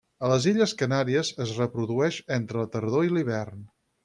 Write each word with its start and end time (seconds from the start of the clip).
A 0.27 0.29
les 0.29 0.45
illes 0.51 0.71
Canàries 0.79 1.29
es 1.45 1.53
reprodueix 1.59 2.19
entre 2.39 2.63
la 2.65 2.73
tardor 2.79 3.07
i 3.11 3.15
l'hivern. 3.17 3.63